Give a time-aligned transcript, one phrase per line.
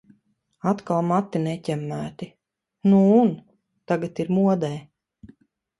[0.71, 2.29] Atkal mati neķemmēti.
[2.91, 3.33] Nu un!
[3.93, 4.73] Tagad ir modē.